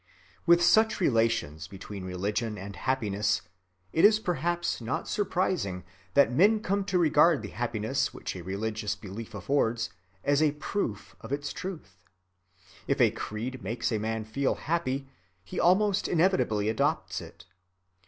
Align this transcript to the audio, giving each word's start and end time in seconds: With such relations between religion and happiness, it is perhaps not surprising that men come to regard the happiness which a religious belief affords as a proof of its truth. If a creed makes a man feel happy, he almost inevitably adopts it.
With 0.47 0.63
such 0.63 0.99
relations 0.99 1.67
between 1.67 2.03
religion 2.03 2.57
and 2.57 2.75
happiness, 2.75 3.43
it 3.93 4.03
is 4.03 4.17
perhaps 4.17 4.81
not 4.81 5.07
surprising 5.07 5.83
that 6.15 6.31
men 6.33 6.59
come 6.59 6.85
to 6.85 6.97
regard 6.97 7.43
the 7.43 7.49
happiness 7.51 8.11
which 8.11 8.35
a 8.35 8.41
religious 8.41 8.95
belief 8.95 9.35
affords 9.35 9.91
as 10.23 10.41
a 10.41 10.53
proof 10.53 11.15
of 11.21 11.31
its 11.31 11.53
truth. 11.53 12.03
If 12.87 12.99
a 12.99 13.11
creed 13.11 13.61
makes 13.61 13.91
a 13.91 13.99
man 13.99 14.25
feel 14.25 14.55
happy, 14.55 15.07
he 15.43 15.59
almost 15.59 16.07
inevitably 16.07 16.67
adopts 16.67 17.21
it. 17.21 17.45